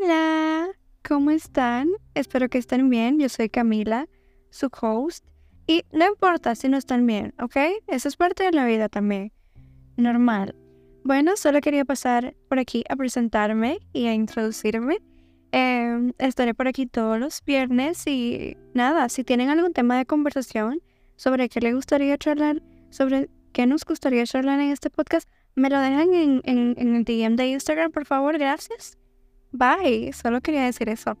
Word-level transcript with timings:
Hola, 0.00 0.68
¿cómo 1.06 1.32
están? 1.32 1.90
Espero 2.14 2.48
que 2.48 2.58
estén 2.58 2.88
bien. 2.88 3.18
Yo 3.18 3.28
soy 3.28 3.48
Camila, 3.50 4.08
su 4.50 4.70
host. 4.80 5.26
Y 5.66 5.82
no 5.92 6.06
importa 6.06 6.54
si 6.54 6.68
no 6.68 6.76
están 6.76 7.06
bien, 7.06 7.34
¿ok? 7.40 7.56
Eso 7.88 8.08
es 8.08 8.16
parte 8.16 8.44
de 8.44 8.52
la 8.52 8.64
vida 8.64 8.88
también. 8.88 9.32
Normal. 9.96 10.54
Bueno, 11.04 11.36
solo 11.36 11.60
quería 11.60 11.84
pasar 11.84 12.34
por 12.48 12.58
aquí 12.58 12.84
a 12.88 12.96
presentarme 12.96 13.80
y 13.92 14.06
a 14.06 14.14
introducirme. 14.14 14.98
Em, 15.50 16.12
estaré 16.18 16.54
por 16.54 16.68
aquí 16.68 16.86
todos 16.86 17.18
los 17.18 17.44
viernes 17.44 18.06
y 18.06 18.56
nada, 18.74 19.08
si 19.08 19.24
tienen 19.24 19.50
algún 19.50 19.72
tema 19.72 19.98
de 19.98 20.06
conversación 20.06 20.80
sobre 21.16 21.48
qué 21.48 21.60
les 21.60 21.74
gustaría 21.74 22.16
charlar, 22.16 22.62
sobre 22.90 23.28
qué 23.52 23.66
nos 23.66 23.84
gustaría 23.84 24.24
charlar 24.24 24.60
en 24.60 24.70
este 24.70 24.88
podcast, 24.88 25.28
me 25.54 25.68
lo 25.68 25.78
dejan 25.80 26.14
en, 26.14 26.40
en, 26.44 26.74
en 26.78 26.94
el 26.96 27.04
DM 27.04 27.36
de 27.36 27.48
Instagram, 27.48 27.90
por 27.92 28.06
favor, 28.06 28.38
gracias. 28.38 28.96
Bye, 29.52 30.12
solo 30.12 30.40
quería 30.40 30.64
decir 30.64 30.88
eso. 30.88 31.16